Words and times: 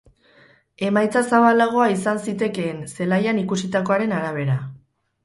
Emaitza 0.85 1.21
zabalagoa 1.35 1.85
izan 1.95 2.21
zitekeen 2.29 2.81
zelaian 2.95 3.43
ikusitakoaren 3.43 4.17
arabera. 4.23 4.57